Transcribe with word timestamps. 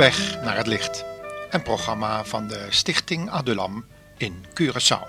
weg 0.00 0.40
naar 0.42 0.56
het 0.56 0.66
licht. 0.66 1.04
Een 1.50 1.62
programma 1.62 2.24
van 2.24 2.48
de 2.48 2.66
Stichting 2.68 3.30
Adulam 3.30 3.84
in 4.16 4.44
Curaçao. 4.60 5.06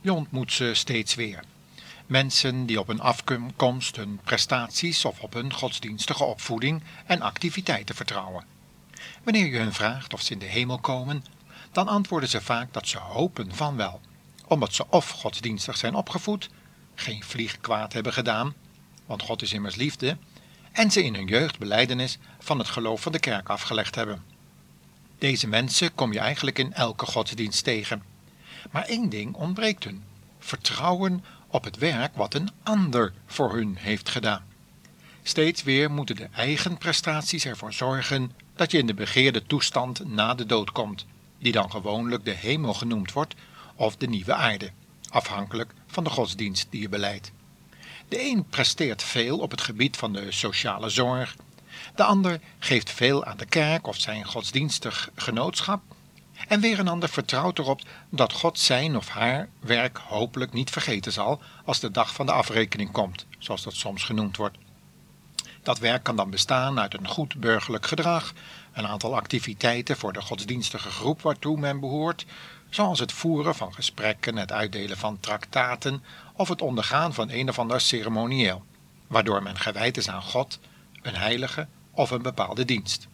Je 0.00 0.12
ontmoet 0.12 0.52
ze 0.52 0.74
steeds 0.74 1.14
weer. 1.14 1.55
Mensen 2.06 2.66
die 2.66 2.80
op 2.80 2.86
hun 2.86 3.00
afkomst, 3.00 3.96
hun 3.96 4.20
prestaties 4.24 5.04
of 5.04 5.20
op 5.20 5.32
hun 5.32 5.52
godsdienstige 5.52 6.24
opvoeding 6.24 6.82
en 7.06 7.20
activiteiten 7.20 7.94
vertrouwen. 7.94 8.44
Wanneer 9.22 9.46
je 9.46 9.58
hun 9.58 9.72
vraagt 9.72 10.12
of 10.12 10.20
ze 10.20 10.32
in 10.32 10.38
de 10.38 10.44
hemel 10.44 10.78
komen, 10.78 11.24
dan 11.72 11.88
antwoorden 11.88 12.28
ze 12.28 12.40
vaak 12.40 12.72
dat 12.72 12.88
ze 12.88 12.98
hopen 12.98 13.54
van 13.54 13.76
wel, 13.76 14.00
omdat 14.46 14.74
ze 14.74 14.84
of 14.90 15.10
godsdienstig 15.10 15.76
zijn 15.76 15.94
opgevoed, 15.94 16.50
geen 16.94 17.22
vlieg 17.22 17.60
kwaad 17.60 17.92
hebben 17.92 18.12
gedaan, 18.12 18.54
want 19.06 19.22
God 19.22 19.42
is 19.42 19.52
immers 19.52 19.74
liefde, 19.74 20.18
en 20.72 20.90
ze 20.90 21.04
in 21.04 21.14
hun 21.14 21.26
jeugd 21.26 21.58
beleidenis 21.58 22.18
van 22.38 22.58
het 22.58 22.68
geloof 22.68 23.00
van 23.00 23.12
de 23.12 23.18
kerk 23.18 23.48
afgelegd 23.48 23.94
hebben. 23.94 24.22
Deze 25.18 25.46
mensen 25.48 25.94
kom 25.94 26.12
je 26.12 26.18
eigenlijk 26.18 26.58
in 26.58 26.72
elke 26.72 27.06
godsdienst 27.06 27.64
tegen. 27.64 28.02
Maar 28.70 28.84
één 28.84 29.08
ding 29.08 29.34
ontbreekt 29.34 29.84
hun: 29.84 30.04
vertrouwen 30.38 31.24
op 31.46 31.64
het 31.64 31.78
werk 31.78 32.16
wat 32.16 32.34
een 32.34 32.50
ander 32.62 33.12
voor 33.26 33.54
hun 33.54 33.76
heeft 33.76 34.08
gedaan. 34.08 34.44
Steeds 35.22 35.62
weer 35.62 35.90
moeten 35.90 36.16
de 36.16 36.28
eigen 36.32 36.78
prestaties 36.78 37.44
ervoor 37.44 37.72
zorgen 37.72 38.32
dat 38.54 38.70
je 38.70 38.78
in 38.78 38.86
de 38.86 38.94
begeerde 38.94 39.46
toestand 39.46 40.08
na 40.08 40.34
de 40.34 40.46
dood 40.46 40.72
komt, 40.72 41.06
die 41.38 41.52
dan 41.52 41.70
gewoonlijk 41.70 42.24
de 42.24 42.30
hemel 42.30 42.74
genoemd 42.74 43.12
wordt 43.12 43.34
of 43.74 43.96
de 43.96 44.06
nieuwe 44.06 44.34
aarde, 44.34 44.70
afhankelijk 45.10 45.74
van 45.86 46.04
de 46.04 46.10
godsdienst 46.10 46.66
die 46.70 46.80
je 46.80 46.88
beleidt. 46.88 47.32
De 48.08 48.20
een 48.20 48.44
presteert 48.44 49.02
veel 49.02 49.38
op 49.38 49.50
het 49.50 49.60
gebied 49.60 49.96
van 49.96 50.12
de 50.12 50.32
sociale 50.32 50.88
zorg, 50.88 51.36
de 51.94 52.04
ander 52.04 52.40
geeft 52.58 52.90
veel 52.90 53.24
aan 53.24 53.36
de 53.36 53.46
kerk 53.46 53.86
of 53.86 54.00
zijn 54.00 54.24
godsdienstig 54.24 55.10
genootschap, 55.14 55.82
en 56.48 56.60
weer 56.60 56.78
een 56.78 56.88
ander 56.88 57.08
vertrouwt 57.08 57.58
erop 57.58 57.80
dat 58.08 58.32
God 58.32 58.58
zijn 58.58 58.96
of 58.96 59.08
haar 59.08 59.48
werk 59.60 59.98
hopelijk 59.98 60.52
niet 60.52 60.70
vergeten 60.70 61.12
zal 61.12 61.40
als 61.64 61.80
de 61.80 61.90
dag 61.90 62.14
van 62.14 62.26
de 62.26 62.32
afrekening 62.32 62.90
komt, 62.90 63.26
zoals 63.38 63.62
dat 63.62 63.74
soms 63.74 64.04
genoemd 64.04 64.36
wordt. 64.36 64.56
Dat 65.62 65.78
werk 65.78 66.02
kan 66.02 66.16
dan 66.16 66.30
bestaan 66.30 66.80
uit 66.80 66.94
een 66.94 67.08
goed 67.08 67.40
burgerlijk 67.40 67.86
gedrag, 67.86 68.32
een 68.72 68.86
aantal 68.86 69.16
activiteiten 69.16 69.96
voor 69.96 70.12
de 70.12 70.22
godsdienstige 70.22 70.90
groep 70.90 71.22
waartoe 71.22 71.58
men 71.58 71.80
behoort, 71.80 72.26
zoals 72.70 72.98
het 72.98 73.12
voeren 73.12 73.54
van 73.54 73.74
gesprekken, 73.74 74.36
het 74.36 74.52
uitdelen 74.52 74.96
van 74.96 75.20
traktaten 75.20 76.04
of 76.32 76.48
het 76.48 76.62
ondergaan 76.62 77.14
van 77.14 77.30
een 77.30 77.48
of 77.48 77.58
ander 77.58 77.80
ceremonieel, 77.80 78.64
waardoor 79.06 79.42
men 79.42 79.58
gewijd 79.58 79.96
is 79.96 80.08
aan 80.08 80.22
God, 80.22 80.58
een 81.02 81.16
heilige 81.16 81.66
of 81.90 82.10
een 82.10 82.22
bepaalde 82.22 82.64
dienst. 82.64 83.06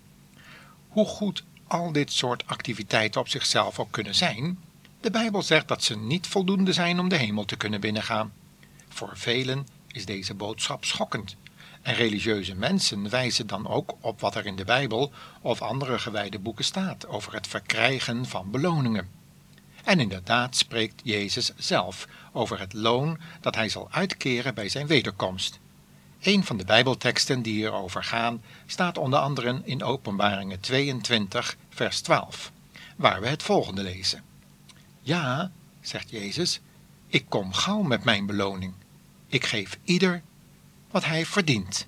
Hoe 0.88 1.06
goed 1.06 1.44
al 1.72 1.92
dit 1.92 2.12
soort 2.12 2.46
activiteiten 2.46 3.20
op 3.20 3.28
zichzelf 3.28 3.78
ook 3.78 3.90
kunnen 3.90 4.14
zijn, 4.14 4.58
de 5.00 5.10
Bijbel 5.10 5.42
zegt 5.42 5.68
dat 5.68 5.84
ze 5.84 5.98
niet 5.98 6.26
voldoende 6.26 6.72
zijn 6.72 7.00
om 7.00 7.08
de 7.08 7.16
hemel 7.16 7.44
te 7.44 7.56
kunnen 7.56 7.80
binnengaan. 7.80 8.32
Voor 8.88 9.10
velen 9.14 9.66
is 9.88 10.04
deze 10.04 10.34
boodschap 10.34 10.84
schokkend. 10.84 11.36
En 11.82 11.94
religieuze 11.94 12.54
mensen 12.54 13.10
wijzen 13.10 13.46
dan 13.46 13.68
ook 13.68 13.94
op 14.00 14.20
wat 14.20 14.34
er 14.34 14.46
in 14.46 14.56
de 14.56 14.64
Bijbel 14.64 15.12
of 15.40 15.62
andere 15.62 15.98
gewijde 15.98 16.38
boeken 16.38 16.64
staat 16.64 17.06
over 17.06 17.34
het 17.34 17.46
verkrijgen 17.46 18.26
van 18.26 18.50
beloningen. 18.50 19.08
En 19.84 20.00
inderdaad 20.00 20.56
spreekt 20.56 21.00
Jezus 21.04 21.52
zelf 21.56 22.06
over 22.32 22.60
het 22.60 22.72
loon 22.72 23.18
dat 23.40 23.54
hij 23.54 23.68
zal 23.68 23.88
uitkeren 23.90 24.54
bij 24.54 24.68
zijn 24.68 24.86
wederkomst. 24.86 25.60
Een 26.20 26.44
van 26.44 26.56
de 26.56 26.64
Bijbelteksten 26.64 27.42
die 27.42 27.54
hierover 27.54 28.04
gaan 28.04 28.42
staat 28.66 28.98
onder 28.98 29.18
andere 29.18 29.60
in 29.64 29.82
Openbaringen 29.82 30.60
22, 30.60 31.56
vers 31.74 32.00
12, 32.00 32.52
waar 32.96 33.20
we 33.20 33.28
het 33.28 33.42
volgende 33.42 33.82
lezen. 33.82 34.24
Ja, 35.00 35.52
zegt 35.80 36.10
Jezus, 36.10 36.60
ik 37.06 37.24
kom 37.28 37.52
gauw 37.52 37.82
met 37.82 38.04
mijn 38.04 38.26
beloning. 38.26 38.72
Ik 39.26 39.44
geef 39.44 39.78
ieder 39.84 40.22
wat 40.90 41.04
hij 41.04 41.26
verdient. 41.26 41.86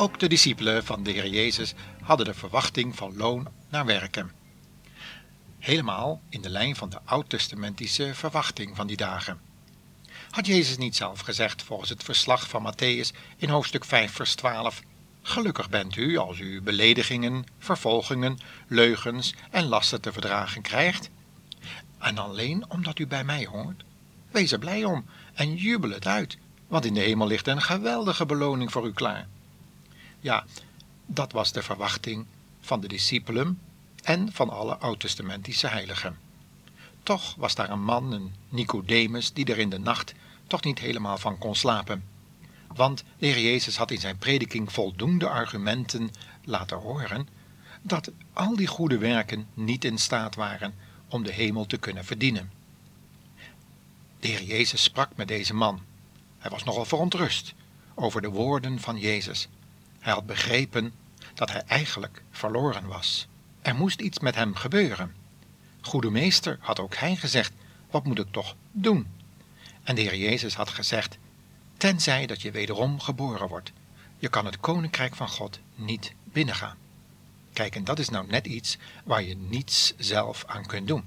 Ook 0.00 0.18
de 0.18 0.28
discipelen 0.28 0.84
van 0.84 1.02
de 1.02 1.10
Heer 1.10 1.28
Jezus 1.28 1.74
hadden 2.02 2.26
de 2.26 2.34
verwachting 2.34 2.96
van 2.96 3.16
loon 3.16 3.48
naar 3.68 3.84
werken. 3.84 4.30
Helemaal 5.58 6.20
in 6.28 6.40
de 6.40 6.48
lijn 6.48 6.76
van 6.76 6.88
de 6.90 6.98
oud-testamentische 7.04 8.14
verwachting 8.14 8.76
van 8.76 8.86
die 8.86 8.96
dagen. 8.96 9.40
Had 10.30 10.46
Jezus 10.46 10.76
niet 10.76 10.96
zelf 10.96 11.20
gezegd 11.20 11.62
volgens 11.62 11.90
het 11.90 12.02
verslag 12.02 12.48
van 12.48 12.72
Matthäus 12.72 13.16
in 13.36 13.48
hoofdstuk 13.48 13.84
5 13.84 14.12
vers 14.12 14.34
12 14.34 14.82
Gelukkig 15.22 15.70
bent 15.70 15.96
u 15.96 16.16
als 16.16 16.38
u 16.38 16.62
beledigingen, 16.62 17.46
vervolgingen, 17.58 18.38
leugens 18.68 19.34
en 19.50 19.64
lasten 19.64 20.00
te 20.00 20.12
verdragen 20.12 20.62
krijgt. 20.62 21.10
En 21.98 22.18
alleen 22.18 22.70
omdat 22.70 22.98
u 22.98 23.06
bij 23.06 23.24
mij 23.24 23.46
hoort. 23.46 23.84
Wees 24.30 24.52
er 24.52 24.58
blij 24.58 24.84
om 24.84 25.04
en 25.34 25.54
jubel 25.54 25.90
het 25.90 26.06
uit, 26.06 26.38
want 26.68 26.84
in 26.84 26.94
de 26.94 27.00
hemel 27.00 27.26
ligt 27.26 27.46
een 27.46 27.62
geweldige 27.62 28.26
beloning 28.26 28.72
voor 28.72 28.86
u 28.86 28.92
klaar. 28.92 29.28
Ja, 30.20 30.44
dat 31.06 31.32
was 31.32 31.52
de 31.52 31.62
verwachting 31.62 32.26
van 32.60 32.80
de 32.80 32.88
discipelen 32.88 33.60
en 34.02 34.32
van 34.32 34.50
alle 34.50 34.76
oud-testamentische 34.76 35.66
heiligen. 35.66 36.18
Toch 37.02 37.34
was 37.34 37.54
daar 37.54 37.70
een 37.70 37.82
man, 37.82 38.12
een 38.12 38.34
Nicodemus, 38.48 39.32
die 39.32 39.44
er 39.44 39.58
in 39.58 39.70
de 39.70 39.78
nacht 39.78 40.14
toch 40.46 40.64
niet 40.64 40.78
helemaal 40.78 41.18
van 41.18 41.38
kon 41.38 41.54
slapen. 41.54 42.04
Want 42.74 43.04
de 43.18 43.26
Heer 43.26 43.40
Jezus 43.40 43.76
had 43.76 43.90
in 43.90 44.00
zijn 44.00 44.18
prediking 44.18 44.72
voldoende 44.72 45.28
argumenten 45.28 46.10
laten 46.44 46.76
horen 46.76 47.28
dat 47.82 48.10
al 48.32 48.56
die 48.56 48.66
goede 48.66 48.98
werken 48.98 49.46
niet 49.54 49.84
in 49.84 49.98
staat 49.98 50.34
waren 50.34 50.74
om 51.08 51.22
de 51.22 51.32
hemel 51.32 51.66
te 51.66 51.76
kunnen 51.76 52.04
verdienen. 52.04 52.50
De 54.20 54.46
Jezus 54.46 54.82
sprak 54.82 55.16
met 55.16 55.28
deze 55.28 55.54
man. 55.54 55.80
Hij 56.38 56.50
was 56.50 56.64
nogal 56.64 56.84
verontrust 56.84 57.54
over 57.94 58.22
de 58.22 58.28
woorden 58.28 58.80
van 58.80 58.98
Jezus 58.98 59.48
hij 59.98 60.12
had 60.12 60.26
begrepen 60.26 60.92
dat 61.34 61.52
hij 61.52 61.62
eigenlijk 61.66 62.22
verloren 62.30 62.86
was. 62.86 63.28
Er 63.62 63.74
moest 63.74 64.00
iets 64.00 64.18
met 64.18 64.34
hem 64.34 64.54
gebeuren. 64.54 65.14
Goede 65.80 66.10
meester, 66.10 66.58
had 66.60 66.80
ook 66.80 66.94
hij 66.94 67.16
gezegd, 67.16 67.52
wat 67.90 68.04
moet 68.04 68.18
ik 68.18 68.32
toch 68.32 68.56
doen? 68.72 69.06
En 69.82 69.94
de 69.94 70.00
Heer 70.00 70.16
Jezus 70.16 70.54
had 70.54 70.68
gezegd, 70.68 71.18
tenzij 71.76 72.26
dat 72.26 72.42
je 72.42 72.50
wederom 72.50 73.00
geboren 73.00 73.48
wordt. 73.48 73.72
Je 74.18 74.28
kan 74.28 74.44
het 74.44 74.60
koninkrijk 74.60 75.16
van 75.16 75.28
God 75.28 75.60
niet 75.74 76.12
binnengaan. 76.24 76.76
Kijk, 77.52 77.76
en 77.76 77.84
dat 77.84 77.98
is 77.98 78.08
nou 78.08 78.26
net 78.26 78.46
iets 78.46 78.78
waar 79.04 79.22
je 79.22 79.36
niets 79.36 79.94
zelf 79.96 80.44
aan 80.46 80.66
kunt 80.66 80.88
doen. 80.88 81.04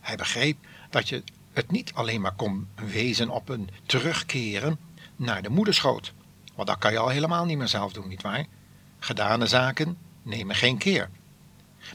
Hij 0.00 0.16
begreep 0.16 0.56
dat 0.90 1.08
je 1.08 1.22
het 1.52 1.70
niet 1.70 1.92
alleen 1.94 2.20
maar 2.20 2.34
kon 2.34 2.68
wezen 2.74 3.28
op 3.28 3.48
een 3.48 3.70
terugkeren 3.86 4.78
naar 5.16 5.42
de 5.42 5.50
moederschoot. 5.50 6.12
Want 6.58 6.70
dat 6.70 6.78
kan 6.78 6.92
je 6.92 6.98
al 6.98 7.08
helemaal 7.08 7.44
niet 7.44 7.58
meer 7.58 7.68
zelf 7.68 7.92
doen, 7.92 8.08
nietwaar? 8.08 8.46
Gedane 8.98 9.46
zaken 9.46 9.98
nemen 10.22 10.54
geen 10.56 10.78
keer. 10.78 11.10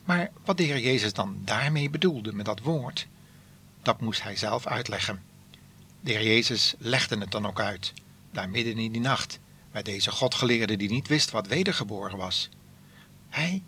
Maar 0.03 0.31
wat 0.45 0.57
de 0.57 0.63
Heer 0.63 0.79
Jezus 0.79 1.13
dan 1.13 1.41
daarmee 1.43 1.89
bedoelde 1.89 2.33
met 2.33 2.45
dat 2.45 2.59
woord, 2.59 3.07
dat 3.81 4.01
moest 4.01 4.23
hij 4.23 4.35
zelf 4.35 4.67
uitleggen. 4.67 5.23
De 5.99 6.11
Heer 6.11 6.23
Jezus 6.23 6.73
legde 6.77 7.17
het 7.17 7.31
dan 7.31 7.47
ook 7.47 7.59
uit, 7.59 7.93
daar 8.31 8.49
midden 8.49 8.77
in 8.77 8.91
die 8.91 9.01
nacht, 9.01 9.39
bij 9.71 9.83
deze 9.83 10.11
godgeleerde 10.11 10.75
die 10.75 10.89
niet 10.89 11.07
wist 11.07 11.31
wat 11.31 11.47
wedergeboren 11.47 12.17
was. 12.17 12.49
Hij, 13.29 13.63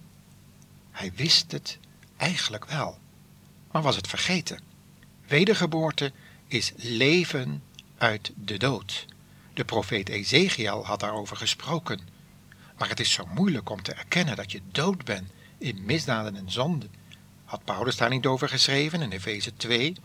hij 0.92 1.12
wist 1.16 1.52
het 1.52 1.80
eigenlijk 2.18 2.66
wel, 2.66 2.98
maar 3.72 3.82
was 3.82 3.96
het 3.96 4.08
vergeten. 4.08 4.60
Wedergeboorte 5.28 6.12
is 6.48 6.74
leven 6.76 7.64
uit 7.98 8.32
de 8.36 8.58
dood. 8.58 9.06
De 9.56 9.66
profeet 9.66 10.10
Ezekiel 10.10 10.86
had 10.86 11.00
daarover 11.00 11.38
gesproken. 11.38 12.00
Maar 12.78 12.90
het 12.90 13.00
is 13.00 13.12
zo 13.12 13.26
moeilijk 13.26 13.70
om 13.70 13.82
te 13.82 13.94
erkennen 13.94 14.36
dat 14.36 14.52
je 14.52 14.62
dood 14.72 15.06
bent 15.06 15.30
in 15.58 15.86
misdaden 15.86 16.36
en 16.36 16.52
zonden. 16.52 16.92
Had 17.46 17.64
Paulus 17.64 17.98
daar 17.98 18.10
niet 18.10 18.26
over 18.26 18.50
geschreven 18.50 19.02
in 19.02 19.12
Efeze 19.12 19.54
2, 19.54 19.96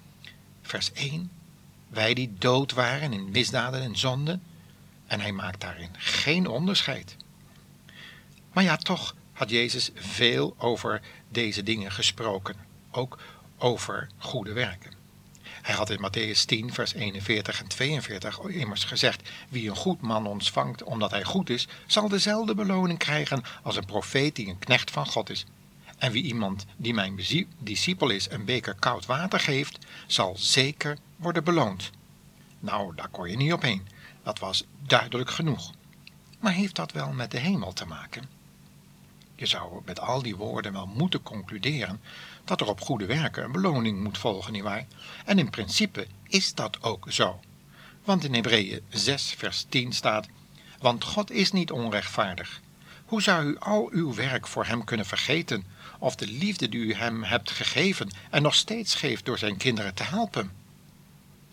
vers 0.63 0.93
1? 0.93 1.31
Wij 1.89 2.15
die 2.15 2.35
dood 2.39 2.73
waren 2.73 3.13
in 3.13 3.31
misdaden 3.31 3.83
en 3.83 3.97
zonden. 3.97 4.43
En 5.07 5.21
hij 5.21 5.33
maakt 5.33 5.61
daarin 5.61 5.91
geen 5.93 6.47
onderscheid. 6.47 7.17
Maar 8.53 8.65
ja, 8.65 8.77
toch 8.77 9.15
had 9.33 9.51
Jezus 9.51 9.91
veel 9.95 10.55
over 10.59 11.01
deze 11.29 11.63
dingen 11.63 11.93
gesproken. 11.93 12.57
Ook 12.91 13.19
over 13.59 14.09
goede 14.19 14.53
werken. 14.53 15.00
Hij 15.71 15.79
had 15.79 15.91
in 15.91 16.01
Matthäus 16.01 16.45
10, 16.45 16.73
vers 16.73 16.95
41 16.95 17.61
en 17.61 17.69
42 17.69 18.41
immers 18.41 18.85
gezegd: 18.85 19.29
Wie 19.49 19.71
een 19.71 19.77
goed 19.77 20.01
man 20.01 20.27
ontvangt 20.27 20.83
omdat 20.83 21.11
hij 21.11 21.25
goed 21.25 21.51
is, 21.51 21.69
zal 21.87 22.09
dezelfde 22.09 22.55
beloning 22.55 22.99
krijgen 22.99 23.43
als 23.63 23.77
een 23.77 23.85
profeet 23.85 24.37
die 24.37 24.49
een 24.49 24.59
knecht 24.59 24.91
van 24.91 25.07
God 25.07 25.31
is. 25.31 25.47
En 25.99 26.13
wie 26.13 26.23
iemand 26.23 26.67
die 26.77 26.95
mijn 26.95 27.21
discipel 27.59 28.09
is 28.09 28.31
een 28.31 28.45
beker 28.45 28.75
koud 28.75 29.07
water 29.07 29.41
geeft, 29.41 29.79
zal 30.07 30.37
zeker 30.39 30.99
worden 31.17 31.45
beloond. 31.45 31.91
Nou, 32.61 32.95
daar 32.95 33.09
kon 33.09 33.31
je 33.31 33.37
niet 33.37 33.53
opheen. 33.53 33.89
Dat 34.23 34.39
was 34.39 34.65
duidelijk 34.87 35.31
genoeg. 35.31 35.73
Maar 36.41 36.53
heeft 36.53 36.77
dat 36.77 36.93
wel 36.93 37.13
met 37.13 37.31
de 37.31 37.39
hemel 37.39 37.73
te 37.73 37.87
maken? 37.87 38.40
Je 39.41 39.47
zou 39.47 39.83
met 39.85 40.01
al 40.01 40.23
die 40.23 40.37
woorden 40.37 40.73
wel 40.73 40.87
moeten 40.87 41.23
concluderen 41.23 42.01
dat 42.45 42.61
er 42.61 42.69
op 42.69 42.81
goede 42.81 43.07
werken 43.07 43.45
een 43.45 43.53
beloning 43.53 44.03
moet 44.03 44.19
volgen, 44.19 44.53
nietwaar? 44.53 44.87
En 45.25 45.39
in 45.39 45.51
principe 45.51 46.07
is 46.29 46.55
dat 46.55 46.83
ook 46.83 47.07
zo. 47.13 47.41
Want 48.05 48.25
in 48.25 48.35
Hebreeën 48.35 48.83
6 48.89 49.35
vers 49.37 49.67
10 49.69 49.93
staat, 49.93 50.29
Want 50.79 51.05
God 51.05 51.31
is 51.31 51.53
niet 51.53 51.71
onrechtvaardig. 51.71 52.61
Hoe 53.05 53.23
zou 53.23 53.45
u 53.45 53.59
al 53.59 53.89
uw 53.93 54.15
werk 54.15 54.47
voor 54.47 54.67
hem 54.67 54.85
kunnen 54.85 55.07
vergeten, 55.07 55.65
of 55.99 56.17
de 56.17 56.27
liefde 56.27 56.69
die 56.69 56.81
u 56.81 56.95
hem 56.95 57.23
hebt 57.23 57.51
gegeven 57.51 58.11
en 58.31 58.43
nog 58.43 58.55
steeds 58.55 58.95
geeft 58.95 59.25
door 59.25 59.39
zijn 59.39 59.57
kinderen 59.57 59.95
te 59.95 60.03
helpen? 60.03 60.53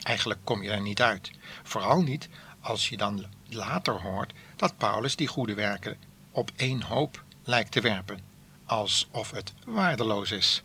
Eigenlijk 0.02 0.40
kom 0.44 0.64
je 0.64 0.70
er 0.70 0.82
niet 0.82 1.02
uit. 1.02 1.32
Vooral 1.64 2.02
niet 2.02 2.30
als 2.60 2.90
je 2.90 2.98
dan 2.98 3.26
later 3.50 3.94
hoort 3.94 4.34
dat 4.56 4.78
Paulus 4.78 5.16
die 5.16 5.28
goede 5.28 5.54
werken 5.54 5.98
op 6.32 6.52
één 6.56 6.82
hoop 6.82 7.26
lijkt 7.48 7.72
te 7.72 7.82
werpen, 7.82 8.20
alsof 8.66 9.32
het 9.32 9.54
waardeloos 9.66 10.32
is. 10.32 10.62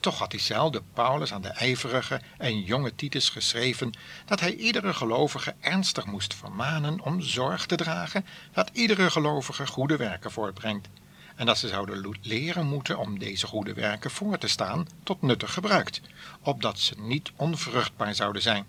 Toch 0.00 0.18
had 0.18 0.30
diezelfde 0.30 0.82
Paulus 0.92 1.32
aan 1.32 1.42
de 1.42 1.48
ijverige 1.48 2.20
en 2.38 2.60
jonge 2.60 2.94
Titus 2.94 3.28
geschreven 3.28 3.92
dat 4.26 4.40
hij 4.40 4.54
iedere 4.54 4.94
gelovige 4.94 5.54
ernstig 5.60 6.06
moest 6.06 6.34
vermanen 6.34 7.00
om 7.00 7.20
zorg 7.20 7.66
te 7.66 7.76
dragen 7.76 8.26
dat 8.52 8.70
iedere 8.72 9.10
gelovige 9.10 9.66
goede 9.66 9.96
werken 9.96 10.30
voortbrengt 10.30 10.88
en 11.36 11.46
dat 11.46 11.58
ze 11.58 11.68
zouden 11.68 12.18
leren 12.22 12.66
moeten 12.66 12.98
om 12.98 13.18
deze 13.18 13.46
goede 13.46 13.74
werken 13.74 14.10
voor 14.10 14.38
te 14.38 14.48
staan 14.48 14.86
tot 15.02 15.22
nuttig 15.22 15.52
gebruikt, 15.52 16.00
opdat 16.40 16.78
ze 16.78 16.94
niet 16.98 17.30
onvruchtbaar 17.36 18.14
zouden 18.14 18.42
zijn. 18.42 18.66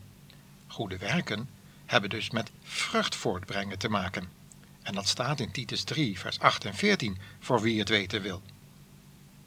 Goede 0.67 0.97
werken 0.97 1.49
hebben 1.85 2.09
dus 2.09 2.29
met 2.29 2.51
vrucht 2.63 3.15
voortbrengen 3.15 3.77
te 3.77 3.89
maken. 3.89 4.40
En 4.83 4.93
dat 4.93 5.07
staat 5.07 5.39
in 5.39 5.51
Titus 5.51 5.83
3, 5.83 6.19
vers 6.19 6.39
8 6.39 6.65
en 6.65 6.75
14, 6.75 7.17
voor 7.39 7.61
wie 7.61 7.79
het 7.79 7.89
weten 7.89 8.21
wil. 8.21 8.41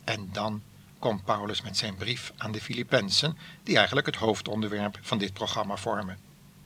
En 0.05 0.29
dan 0.33 0.63
komt 0.99 1.25
Paulus 1.25 1.63
met 1.63 1.77
zijn 1.77 1.95
brief 1.95 2.33
aan 2.37 2.53
de 2.53 2.61
Filippenzen, 2.61 3.39
die 3.63 3.77
eigenlijk 3.77 4.07
het 4.07 4.17
hoofdonderwerp 4.17 4.99
van 5.03 5.19
dit 5.19 5.33
programma 5.33 5.77
vormen. 5.77 6.19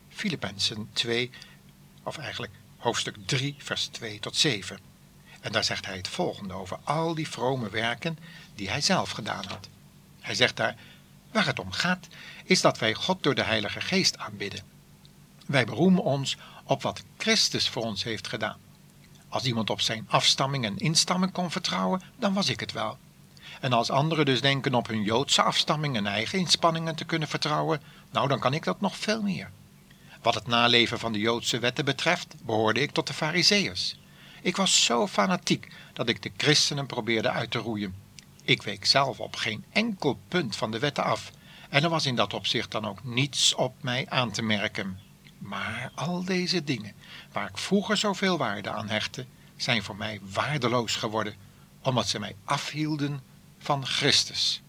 Filippenzen 0.08 0.88
2, 0.92 1.30
of 2.02 2.18
eigenlijk 2.18 2.52
hoofdstuk 2.76 3.16
3, 3.26 3.54
vers 3.58 3.86
2 3.86 4.18
tot 4.18 4.36
7. 4.36 4.78
En 5.40 5.52
daar 5.52 5.64
zegt 5.64 5.86
hij 5.86 5.96
het 5.96 6.08
volgende 6.08 6.54
over 6.54 6.78
al 6.84 7.14
die 7.14 7.28
vrome 7.28 7.70
werken 7.70 8.18
die 8.54 8.70
hij 8.70 8.80
zelf 8.80 9.10
gedaan 9.10 9.44
had. 9.46 9.68
Hij 10.20 10.34
zegt 10.34 10.56
daar, 10.56 10.76
waar 11.32 11.46
het 11.46 11.58
om 11.58 11.72
gaat, 11.72 12.06
is 12.44 12.60
dat 12.60 12.78
wij 12.78 12.94
God 12.94 13.22
door 13.22 13.34
de 13.34 13.42
Heilige 13.42 13.80
Geest 13.80 14.18
aanbidden. 14.18 14.62
Wij 15.46 15.64
beroemen 15.64 16.02
ons 16.02 16.36
op 16.64 16.82
wat 16.82 17.02
Christus 17.18 17.68
voor 17.68 17.82
ons 17.82 18.04
heeft 18.04 18.28
gedaan. 18.28 18.58
Als 19.28 19.44
iemand 19.44 19.70
op 19.70 19.80
zijn 19.80 20.06
afstamming 20.08 20.64
en 20.64 20.76
instamming 20.76 21.32
kon 21.32 21.50
vertrouwen, 21.50 22.02
dan 22.18 22.32
was 22.32 22.48
ik 22.48 22.60
het 22.60 22.72
wel. 22.72 22.98
En 23.60 23.72
als 23.72 23.90
anderen 23.90 24.24
dus 24.24 24.40
denken 24.40 24.74
op 24.74 24.86
hun 24.86 25.02
Joodse 25.02 25.42
afstamming 25.42 25.96
en 25.96 26.06
eigen 26.06 26.38
inspanningen 26.38 26.94
te 26.94 27.04
kunnen 27.04 27.28
vertrouwen, 27.28 27.82
nou 28.10 28.28
dan 28.28 28.38
kan 28.38 28.54
ik 28.54 28.64
dat 28.64 28.80
nog 28.80 28.96
veel 28.96 29.22
meer. 29.22 29.50
Wat 30.22 30.34
het 30.34 30.46
naleven 30.46 30.98
van 30.98 31.12
de 31.12 31.18
Joodse 31.18 31.58
wetten 31.58 31.84
betreft, 31.84 32.34
behoorde 32.42 32.80
ik 32.80 32.90
tot 32.90 33.06
de 33.06 33.12
Fariseeërs. 33.12 33.96
Ik 34.42 34.56
was 34.56 34.84
zo 34.84 35.06
fanatiek 35.06 35.72
dat 35.92 36.08
ik 36.08 36.22
de 36.22 36.30
christenen 36.36 36.86
probeerde 36.86 37.30
uit 37.30 37.50
te 37.50 37.58
roeien. 37.58 37.94
Ik 38.42 38.62
week 38.62 38.84
zelf 38.84 39.20
op 39.20 39.36
geen 39.36 39.64
enkel 39.72 40.18
punt 40.28 40.56
van 40.56 40.70
de 40.70 40.78
wetten 40.78 41.04
af, 41.04 41.30
en 41.68 41.82
er 41.82 41.90
was 41.90 42.06
in 42.06 42.16
dat 42.16 42.34
opzicht 42.34 42.70
dan 42.70 42.86
ook 42.86 43.04
niets 43.04 43.54
op 43.54 43.82
mij 43.82 44.06
aan 44.08 44.30
te 44.30 44.42
merken. 44.42 45.07
Maar 45.38 45.90
al 45.94 46.24
deze 46.24 46.64
dingen, 46.64 46.94
waar 47.32 47.48
ik 47.48 47.58
vroeger 47.58 47.96
zoveel 47.96 48.38
waarde 48.38 48.70
aan 48.70 48.88
hechtte, 48.88 49.26
zijn 49.56 49.82
voor 49.82 49.96
mij 49.96 50.20
waardeloos 50.22 50.96
geworden, 50.96 51.34
omdat 51.82 52.08
ze 52.08 52.18
mij 52.18 52.36
afhielden 52.44 53.22
van 53.58 53.86
Christus. 53.86 54.62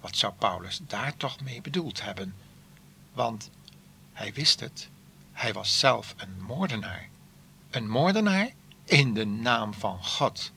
Wat 0.00 0.16
zou 0.16 0.32
Paulus 0.32 0.80
daar 0.86 1.16
toch 1.16 1.40
mee 1.40 1.60
bedoeld 1.60 2.02
hebben? 2.02 2.34
Want 3.12 3.50
hij 4.12 4.32
wist 4.32 4.60
het, 4.60 4.88
hij 5.32 5.52
was 5.52 5.78
zelf 5.78 6.14
een 6.16 6.42
moordenaar. 6.42 7.08
Een 7.70 7.88
moordenaar 7.88 8.50
in 8.84 9.14
de 9.14 9.24
naam 9.24 9.74
van 9.74 10.04
God. 10.04 10.52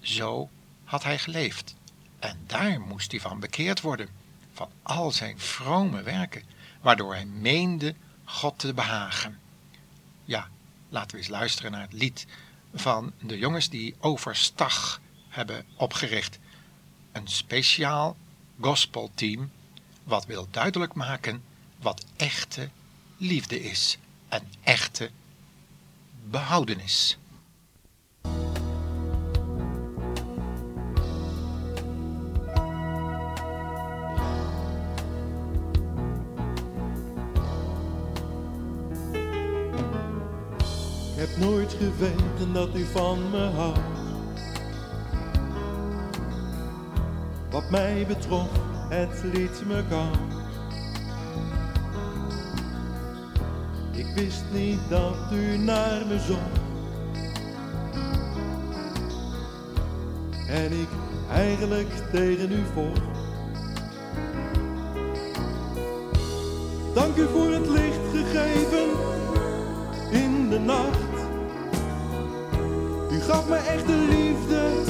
Zo 0.00 0.50
had 0.84 1.02
hij 1.02 1.18
geleefd. 1.18 1.74
En 2.18 2.38
daar 2.46 2.80
moest 2.80 3.10
hij 3.10 3.20
van 3.20 3.40
bekeerd 3.40 3.80
worden, 3.80 4.08
van 4.52 4.70
al 4.82 5.12
zijn 5.12 5.38
vrome 5.38 6.02
werken, 6.02 6.42
waardoor 6.80 7.14
hij 7.14 7.26
meende 7.26 7.94
God 8.28 8.58
te 8.58 8.74
behagen. 8.74 9.38
Ja, 10.24 10.48
laten 10.88 11.10
we 11.10 11.16
eens 11.16 11.28
luisteren 11.28 11.70
naar 11.70 11.80
het 11.80 11.92
lied 11.92 12.26
van 12.74 13.12
de 13.20 13.38
jongens 13.38 13.68
die 13.68 13.94
Overstag 13.98 15.00
hebben 15.28 15.64
opgericht. 15.76 16.38
Een 17.12 17.28
speciaal 17.28 18.16
gospelteam 18.60 19.50
wat 20.04 20.26
wil 20.26 20.48
duidelijk 20.50 20.94
maken 20.94 21.42
wat 21.80 22.04
echte 22.16 22.70
liefde 23.16 23.62
is 23.62 23.98
en 24.28 24.52
echte 24.62 25.10
behoudenis. 26.24 27.18
Geweten 41.78 42.52
dat 42.52 42.68
u 42.74 42.84
van 42.84 43.30
me 43.30 43.50
houdt. 43.56 43.78
Wat 47.50 47.70
mij 47.70 48.04
betrof, 48.08 48.48
het 48.88 49.22
liet 49.32 49.62
me 49.66 49.84
koud. 49.88 50.18
Ik 53.92 54.06
wist 54.14 54.44
niet 54.52 54.80
dat 54.88 55.16
u 55.32 55.56
naar 55.56 56.06
me 56.06 56.18
zocht. 56.18 56.60
En 60.48 60.72
ik 60.72 60.88
eigenlijk 61.30 61.92
tegen 62.12 62.52
u. 62.52 62.62
Dank 62.74 62.96
dank 66.94 67.16
u 67.16 67.26
voor 67.32 67.50
het 67.50 67.68
licht 67.68 68.00
gegeven 68.12 68.88
in 70.10 70.48
de 70.48 70.58
nacht. 70.58 71.05
Gaf 73.26 73.48
me 73.48 73.56
echte 73.56 73.92
liefde 73.92 74.82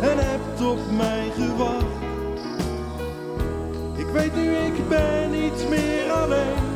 en 0.00 0.18
hebt 0.18 0.60
op 0.60 0.90
mij 0.90 1.30
gewacht. 1.30 2.00
Ik 3.96 4.06
weet 4.06 4.34
nu, 4.34 4.54
ik 4.54 4.88
ben 4.88 5.30
niet 5.30 5.68
meer 5.68 6.10
alleen. 6.10 6.70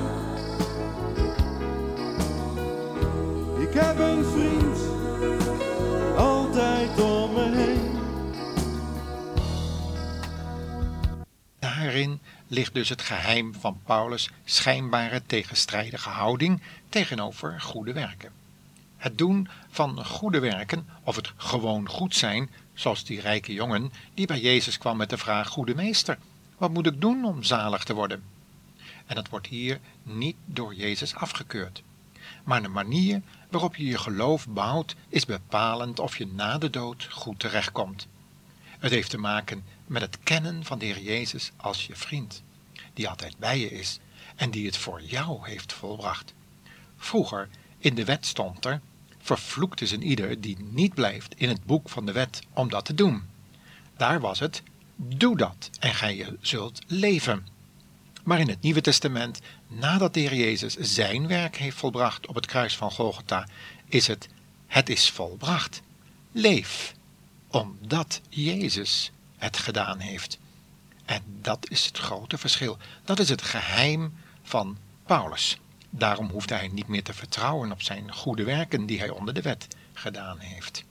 Ik 3.61 3.73
heb 3.75 3.99
een 3.99 4.25
vriend, 4.25 4.79
altijd 6.17 7.01
om 7.01 7.33
me 7.33 7.51
heen. 7.55 7.99
Daarin 11.59 12.21
ligt 12.47 12.75
dus 12.75 12.89
het 12.89 13.03
geheim 13.03 13.55
van 13.55 13.81
Paulus' 13.85 14.31
schijnbare 14.45 15.23
tegenstrijdige 15.27 16.09
houding 16.09 16.63
tegenover 16.89 17.61
goede 17.61 17.93
werken. 17.93 18.46
Het 18.97 19.19
doen 19.19 19.49
van 19.71 20.05
goede 20.05 20.38
werken, 20.38 20.87
of 21.03 21.17
het 21.17 21.33
gewoon 21.37 21.88
goed 21.88 22.15
zijn, 22.15 22.50
zoals 22.75 23.05
die 23.05 23.21
rijke 23.21 23.53
jongen 23.53 23.93
die 24.15 24.26
bij 24.26 24.41
Jezus 24.41 24.79
kwam 24.79 24.97
met 24.97 25.11
de 25.11 25.19
vraag: 25.19 25.49
Goede 25.49 25.75
meester, 25.75 26.19
wat 26.59 26.71
moet 26.71 26.87
ik 26.87 27.00
doen 27.00 27.25
om 27.25 27.43
zalig 27.43 27.85
te 27.85 27.95
worden? 27.95 28.23
En 29.07 29.15
dat 29.15 29.29
wordt 29.29 29.47
hier 29.47 29.81
niet 30.03 30.37
door 30.45 30.75
Jezus 30.75 31.15
afgekeurd. 31.15 31.83
Maar 32.45 32.62
de 32.62 32.69
manier 32.69 33.23
waarop 33.50 33.76
je 33.76 33.85
je 33.85 33.99
geloof 33.99 34.49
bouwt 34.49 34.95
is 35.09 35.25
bepalend 35.25 35.99
of 35.99 36.19
je 36.19 36.26
na 36.26 36.59
de 36.59 36.71
dood 36.71 37.09
goed 37.11 37.38
terechtkomt. 37.38 38.07
Het 38.79 38.91
heeft 38.91 39.11
te 39.11 39.19
maken 39.19 39.65
met 39.87 40.03
het 40.03 40.19
kennen 40.23 40.65
van 40.65 40.79
de 40.79 40.85
Heer 40.85 41.00
Jezus 41.00 41.53
als 41.57 41.87
je 41.87 41.97
vriend, 41.97 42.43
die 42.95 43.09
altijd 43.09 43.38
bij 43.38 43.59
je 43.59 43.71
is 43.71 43.99
en 44.37 44.50
die 44.50 44.67
het 44.67 44.76
voor 44.76 45.03
jou 45.03 45.49
heeft 45.49 45.73
volbracht. 45.73 46.35
Vroeger 46.97 47.49
in 47.78 47.95
de 47.95 48.04
wet 48.04 48.26
stond 48.26 48.64
er: 48.64 48.80
vervloekt 49.18 49.80
is 49.80 49.90
een 49.90 50.02
ieder 50.02 50.40
die 50.40 50.56
niet 50.71 50.95
blijft 50.95 51.35
in 51.37 51.49
het 51.49 51.64
boek 51.64 51.88
van 51.88 52.06
de 52.06 52.12
wet 52.12 52.42
om 52.52 52.68
dat 52.68 52.85
te 52.85 52.95
doen. 52.95 53.23
Daar 53.97 54.21
was 54.21 54.38
het: 54.38 54.62
doe 54.97 55.37
dat 55.37 55.71
en 55.78 55.95
gij 55.95 56.37
zult 56.40 56.80
leven. 56.87 57.47
Maar 58.25 58.40
in 58.40 58.49
het 58.49 58.62
Nieuwe 58.62 58.80
Testament, 58.80 59.40
nadat 59.66 60.14
de 60.14 60.21
Heer 60.21 60.35
Jezus 60.35 60.75
zijn 60.75 61.26
werk 61.26 61.56
heeft 61.56 61.76
volbracht 61.76 62.26
op 62.26 62.35
het 62.35 62.47
kruis 62.47 62.76
van 62.76 62.90
Golgotha, 62.90 63.49
is 63.88 64.06
het: 64.06 64.28
het 64.66 64.88
is 64.88 65.11
volbracht. 65.11 65.83
Leef, 66.33 66.95
omdat 67.49 68.21
Jezus 68.28 69.11
het 69.37 69.56
gedaan 69.56 69.99
heeft. 69.99 70.38
En 71.04 71.23
dat 71.26 71.71
is 71.71 71.87
het 71.87 71.99
grote 71.99 72.38
verschil. 72.38 72.78
Dat 73.04 73.18
is 73.18 73.28
het 73.28 73.42
geheim 73.42 74.14
van 74.42 74.76
Paulus. 75.06 75.59
Daarom 75.99 76.31
hoeft 76.31 76.50
hij 76.50 76.69
niet 76.69 76.88
meer 76.88 77.03
te 77.03 77.12
vertrouwen 77.12 77.73
op 77.73 77.83
zijn 77.83 78.12
goede 78.12 78.45
werken 78.45 78.87
die 78.87 78.99
hij 78.99 79.11
onder 79.11 79.35
de 79.35 79.43
wet 79.43 79.69
gedaan 79.93 80.38
heeft. 80.38 80.85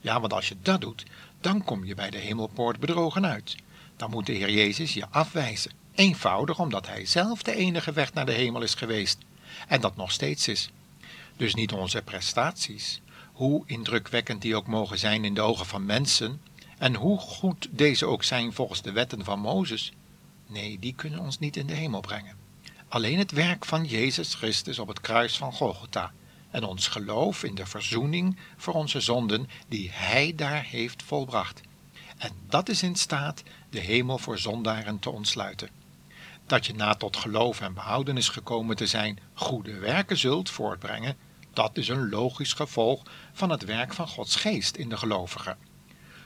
Ja, 0.00 0.20
want 0.20 0.32
als 0.32 0.48
je 0.48 0.56
dat 0.62 0.80
doet, 0.80 1.04
dan 1.40 1.64
kom 1.64 1.84
je 1.84 1.94
bij 1.94 2.10
de 2.10 2.18
hemelpoort 2.18 2.80
bedrogen 2.80 3.26
uit. 3.26 3.56
Dan 3.96 4.10
moet 4.10 4.26
de 4.26 4.32
Heer 4.32 4.50
Jezus 4.50 4.94
je 4.94 5.06
afwijzen. 5.10 5.70
Eenvoudig 5.94 6.58
omdat 6.58 6.86
hij 6.86 7.06
zelf 7.06 7.42
de 7.42 7.54
enige 7.54 7.92
weg 7.92 8.12
naar 8.12 8.26
de 8.26 8.32
hemel 8.32 8.62
is 8.62 8.74
geweest. 8.74 9.18
En 9.68 9.80
dat 9.80 9.96
nog 9.96 10.12
steeds 10.12 10.48
is. 10.48 10.70
Dus 11.36 11.54
niet 11.54 11.72
onze 11.72 12.02
prestaties, 12.02 13.00
hoe 13.32 13.62
indrukwekkend 13.66 14.42
die 14.42 14.56
ook 14.56 14.66
mogen 14.66 14.98
zijn 14.98 15.24
in 15.24 15.34
de 15.34 15.40
ogen 15.40 15.66
van 15.66 15.86
mensen, 15.86 16.40
en 16.78 16.94
hoe 16.94 17.18
goed 17.18 17.68
deze 17.70 18.06
ook 18.06 18.24
zijn 18.24 18.52
volgens 18.52 18.82
de 18.82 18.92
wetten 18.92 19.24
van 19.24 19.40
Mozes, 19.40 19.92
nee, 20.46 20.78
die 20.78 20.94
kunnen 20.94 21.20
ons 21.20 21.38
niet 21.38 21.56
in 21.56 21.66
de 21.66 21.74
hemel 21.74 22.00
brengen. 22.00 22.41
Alleen 22.92 23.18
het 23.18 23.30
werk 23.30 23.64
van 23.64 23.84
Jezus 23.84 24.34
Christus 24.34 24.78
op 24.78 24.88
het 24.88 25.00
kruis 25.00 25.36
van 25.36 25.52
Golgotha 25.52 26.12
en 26.50 26.64
ons 26.64 26.88
geloof 26.88 27.44
in 27.44 27.54
de 27.54 27.66
verzoening 27.66 28.38
voor 28.56 28.74
onze 28.74 29.00
zonden 29.00 29.48
die 29.68 29.90
Hij 29.92 30.32
daar 30.36 30.64
heeft 30.64 31.02
volbracht. 31.02 31.60
En 32.18 32.30
dat 32.48 32.68
is 32.68 32.82
in 32.82 32.96
staat 32.96 33.42
de 33.70 33.78
hemel 33.78 34.18
voor 34.18 34.38
zondaren 34.38 34.98
te 34.98 35.10
ontsluiten. 35.10 35.68
Dat 36.46 36.66
je 36.66 36.74
na 36.74 36.94
tot 36.94 37.16
geloof 37.16 37.60
en 37.60 37.74
behoudenis 37.74 38.28
gekomen 38.28 38.76
te 38.76 38.86
zijn 38.86 39.18
goede 39.34 39.78
werken 39.78 40.18
zult 40.18 40.50
voortbrengen, 40.50 41.16
dat 41.52 41.76
is 41.76 41.88
een 41.88 42.08
logisch 42.08 42.52
gevolg 42.52 43.02
van 43.32 43.50
het 43.50 43.64
werk 43.64 43.94
van 43.94 44.08
Gods 44.08 44.36
geest 44.36 44.76
in 44.76 44.88
de 44.88 44.96
gelovigen. 44.96 45.56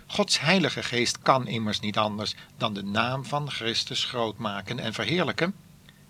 Gods 0.07 0.41
heilige 0.41 0.83
geest 0.83 1.19
kan 1.19 1.47
immers 1.47 1.81
niet 1.81 1.99
anders 1.99 2.35
dan 2.57 2.75
de 2.75 2.85
naam 2.85 3.25
van 3.25 3.51
Christus 3.51 4.05
groot 4.05 4.37
maken 4.37 4.79
en 4.79 4.93
verheerlijken. 4.93 5.66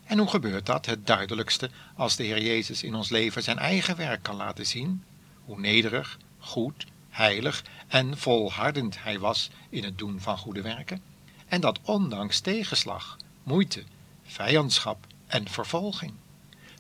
En 0.07 0.19
hoe 0.19 0.29
gebeurt 0.29 0.67
dat 0.67 0.87
het 0.87 1.07
duidelijkste 1.07 1.71
als 1.97 2.17
de 2.17 2.23
Heer 2.23 2.43
Jezus 2.43 2.83
in 2.83 2.95
ons 2.95 3.09
leven 3.09 3.43
zijn 3.43 3.59
eigen 3.59 3.97
werk 3.97 4.23
kan 4.23 4.37
laten 4.37 4.67
zien? 4.67 5.05
Hoe 5.45 5.61
nederig, 5.61 6.19
goed, 6.39 6.87
heilig 7.11 7.65
en 7.89 8.19
volhardend 8.19 9.03
hij 9.03 9.19
was 9.19 9.51
in 9.69 9.85
het 9.85 9.99
doen 9.99 10.21
van 10.21 10.39
goede 10.39 10.63
werken? 10.63 11.03
En 11.47 11.61
dat 11.61 11.81
ondanks 11.83 12.41
tegenslag, 12.41 13.17
moeite, 13.43 13.83
vijandschap 14.25 15.07
en 15.27 15.49
vervolging. 15.49 16.13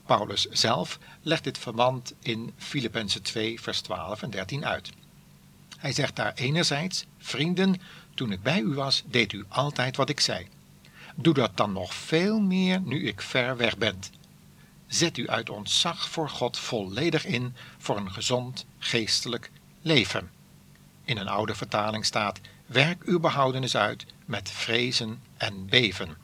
Paulus 0.05 0.45
zelf 0.45 0.99
legt 1.23 1.45
dit 1.45 1.59
verband 1.59 2.15
in 2.23 2.53
Filippenzen 2.57 3.23
2, 3.23 3.61
vers 3.61 3.81
12 3.81 4.23
en 4.23 4.31
13 4.31 4.67
uit. 4.67 4.91
Hij 5.77 5.93
zegt 5.93 6.17
daar 6.17 6.33
enerzijds, 6.35 7.05
vrienden, 7.19 7.81
toen 8.15 8.33
ik 8.33 8.43
bij 8.43 8.61
u 8.61 8.75
was, 8.75 9.03
deed 9.07 9.33
u 9.33 9.45
altijd 9.49 9.97
wat 9.97 10.09
ik 10.09 10.21
zei. 10.21 10.49
Doe 11.19 11.35
dat 11.35 11.57
dan 11.57 11.73
nog 11.73 11.95
veel 11.95 12.41
meer 12.41 12.81
nu 12.81 13.07
ik 13.07 13.21
ver 13.21 13.57
weg 13.57 13.79
ben. 13.79 14.01
Zet 14.87 15.17
u 15.17 15.29
uit 15.29 15.51
ontzag 15.51 16.09
voor 16.09 16.29
God 16.29 16.59
volledig 16.59 17.25
in 17.25 17.55
voor 17.79 17.97
een 17.97 18.13
gezond 18.13 18.67
geestelijk 18.79 19.51
leven. 19.81 20.31
In 21.05 21.17
een 21.17 21.29
oude 21.29 21.55
vertaling 21.55 22.05
staat: 22.05 22.41
werk 22.67 23.03
uw 23.05 23.21
behoudenis 23.21 23.77
uit 23.77 24.07
met 24.25 24.51
vrezen 24.51 25.23
en 25.37 25.67
beven. 25.67 26.17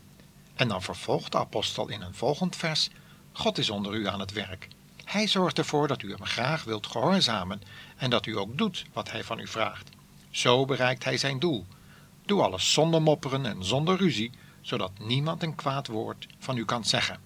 En 0.55 0.69
dan 0.69 0.83
vervolgt 0.83 1.33
de 1.33 1.39
apostel 1.39 1.89
in 1.89 2.01
een 2.01 2.15
volgend 2.15 2.57
vers: 2.57 2.89
God 3.33 3.59
is 3.59 3.71
onder 3.71 3.95
u 3.95 4.09
aan 4.09 4.21
het 4.21 4.33
werk. 4.33 4.69
Hij 5.05 5.27
zorgt 5.27 5.59
ervoor 5.59 5.89
dat 5.89 6.03
u 6.03 6.11
hem 6.11 6.25
graag 6.25 6.65
wilt 6.65 6.87
gehoorzamen 6.87 7.63
en 7.97 8.11
dat 8.11 8.27
u 8.27 8.39
ook 8.39 8.59
doet 8.59 8.85
wat 8.93 9.11
hij 9.11 9.25
van 9.25 9.39
u 9.39 9.47
vraagt. 9.47 9.91
Zo 10.31 10.65
bereikt 10.65 11.05
hij 11.05 11.17
zijn 11.17 11.39
doel. 11.39 11.67
Doe 12.27 12.43
alles 12.43 12.73
zonder 12.73 13.03
mopperen 13.03 13.47
en 13.47 13.65
zonder 13.65 13.97
ruzie, 13.97 14.31
zodat 14.63 14.91
niemand 14.99 15.43
een 15.43 15.55
kwaad 15.55 15.87
woord 15.87 16.27
van 16.39 16.57
u 16.57 16.65
kan 16.65 16.85
zeggen. 16.85 17.19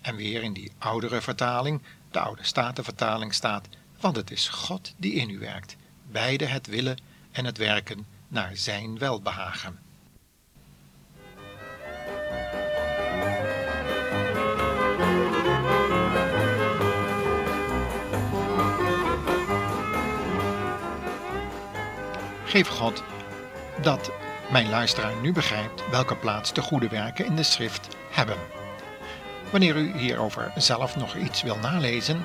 En 0.00 0.16
weer 0.16 0.42
in 0.42 0.52
die 0.52 0.72
oudere 0.78 1.20
vertaling, 1.20 1.82
de 2.10 2.20
oude 2.20 2.44
statenvertaling 2.44 3.34
staat, 3.34 3.68
want 4.00 4.16
het 4.16 4.30
is 4.30 4.48
God 4.48 4.94
die 4.96 5.12
in 5.12 5.30
u 5.30 5.38
werkt, 5.38 5.76
beide 6.10 6.44
het 6.44 6.66
willen 6.66 6.98
en 7.30 7.44
het 7.44 7.56
werken 7.56 8.06
naar 8.28 8.56
zijn 8.56 8.98
welbehagen. 8.98 9.78
Geef 22.44 22.68
God 22.68 23.02
dat 23.82 24.10
mijn 24.50 24.68
luisteraar 24.68 25.14
nu 25.22 25.32
begrijpt 25.32 25.88
welke 25.90 26.16
plaats 26.16 26.52
de 26.52 26.62
goede 26.62 26.88
werken 26.88 27.26
in 27.26 27.36
de 27.36 27.42
schrift 27.42 27.96
hebben. 28.10 28.36
Wanneer 29.50 29.76
u 29.76 29.98
hierover 29.98 30.52
zelf 30.56 30.96
nog 30.96 31.16
iets 31.16 31.42
wil 31.42 31.56
nalezen, 31.56 32.22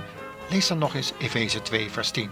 lees 0.49 0.67
dan 0.67 0.77
nog 0.77 0.95
eens 0.95 1.13
Efeze 1.19 1.61
2 1.61 1.91
vers 1.91 2.11
10. 2.11 2.31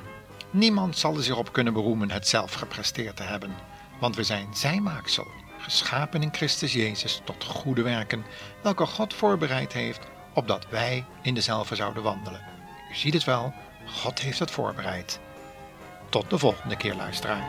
Niemand 0.50 0.98
zal 0.98 1.16
er 1.16 1.24
zich 1.24 1.38
op 1.38 1.54
kunnen 1.54 1.74
beroemen 1.74 2.12
het 2.12 2.28
zelf 2.28 2.54
gepresteerd 2.54 3.16
te 3.16 3.24
hebben, 3.24 3.56
want 4.00 4.16
we 4.16 4.24
zijn 4.24 4.48
zijn 4.54 4.84
maaksel, 4.84 5.28
geschapen 5.58 6.22
in 6.22 6.34
Christus 6.34 6.74
Jezus 6.74 7.22
tot 7.24 7.44
goede 7.44 7.82
werken, 7.82 8.26
welke 8.62 8.86
God 8.86 9.14
voorbereid 9.14 9.74
heeft, 9.74 10.08
opdat 10.34 10.66
wij 10.70 11.06
in 11.22 11.34
dezelfde 11.34 11.76
zouden 11.76 12.04
wandelen. 12.04 12.42
U 12.92 12.96
ziet 12.96 13.14
het 13.14 13.24
wel, 13.24 13.54
God 13.86 14.20
heeft 14.20 14.40
het 14.40 14.52
voorbereid. 14.52 15.20
Tot 16.10 16.30
de 16.30 16.38
volgende 16.38 16.78
keer, 16.78 16.96
luisteraar. 16.96 17.44